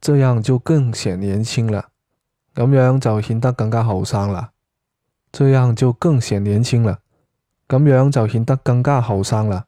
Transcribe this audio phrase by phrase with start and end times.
[0.00, 1.88] 这样就更显年轻了，
[2.54, 4.50] 咁样就显得更加后生啦。
[5.30, 6.98] 这样就更显年轻了，
[7.68, 9.66] 咁样就显得更加后生了。